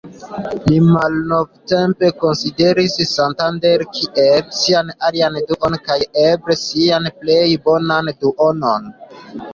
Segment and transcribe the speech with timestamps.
[0.69, 8.91] Li malnovtempe konsideris Santander kiel ""sian alian duonon, kaj eble sian plej bonan duonon"".